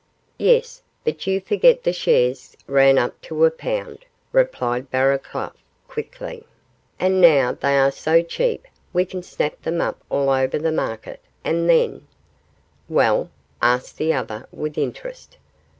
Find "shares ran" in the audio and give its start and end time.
1.93-2.97